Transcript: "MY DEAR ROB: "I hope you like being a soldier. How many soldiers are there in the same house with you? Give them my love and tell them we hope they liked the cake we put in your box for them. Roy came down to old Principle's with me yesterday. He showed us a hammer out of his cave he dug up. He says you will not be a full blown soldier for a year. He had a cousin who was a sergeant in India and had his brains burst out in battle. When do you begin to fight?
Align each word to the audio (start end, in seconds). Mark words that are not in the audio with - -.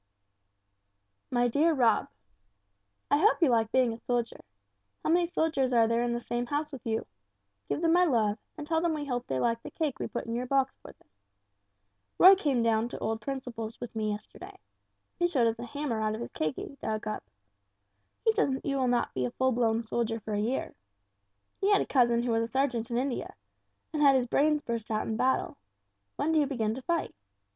"MY 1.29 1.47
DEAR 1.49 1.75
ROB: 1.75 2.07
"I 3.11 3.19
hope 3.19 3.39
you 3.39 3.49
like 3.51 3.71
being 3.71 3.93
a 3.93 3.99
soldier. 3.99 4.39
How 5.03 5.11
many 5.11 5.27
soldiers 5.27 5.73
are 5.73 5.87
there 5.87 6.01
in 6.01 6.11
the 6.13 6.19
same 6.19 6.47
house 6.47 6.71
with 6.71 6.83
you? 6.87 7.05
Give 7.69 7.81
them 7.81 7.93
my 7.93 8.05
love 8.05 8.39
and 8.57 8.65
tell 8.65 8.81
them 8.81 8.95
we 8.95 9.05
hope 9.05 9.27
they 9.27 9.39
liked 9.39 9.61
the 9.61 9.69
cake 9.69 9.99
we 9.99 10.07
put 10.07 10.25
in 10.25 10.33
your 10.33 10.47
box 10.47 10.75
for 10.77 10.91
them. 10.93 11.07
Roy 12.17 12.33
came 12.33 12.63
down 12.63 12.89
to 12.89 12.97
old 12.97 13.21
Principle's 13.21 13.79
with 13.79 13.95
me 13.95 14.09
yesterday. 14.09 14.57
He 15.19 15.27
showed 15.27 15.45
us 15.45 15.59
a 15.59 15.65
hammer 15.67 16.01
out 16.01 16.15
of 16.15 16.21
his 16.21 16.31
cave 16.31 16.55
he 16.55 16.75
dug 16.81 17.05
up. 17.05 17.23
He 18.25 18.31
says 18.33 18.59
you 18.63 18.77
will 18.77 18.87
not 18.87 19.13
be 19.13 19.25
a 19.25 19.29
full 19.31 19.51
blown 19.51 19.83
soldier 19.83 20.19
for 20.21 20.33
a 20.33 20.39
year. 20.41 20.73
He 21.59 21.69
had 21.71 21.81
a 21.83 21.85
cousin 21.85 22.23
who 22.23 22.31
was 22.31 22.41
a 22.41 22.47
sergeant 22.51 22.89
in 22.89 22.97
India 22.97 23.35
and 23.93 24.01
had 24.01 24.15
his 24.15 24.25
brains 24.25 24.63
burst 24.63 24.89
out 24.89 25.05
in 25.05 25.15
battle. 25.15 25.57
When 26.15 26.31
do 26.31 26.39
you 26.39 26.47
begin 26.47 26.73
to 26.73 26.81
fight? 26.81 27.13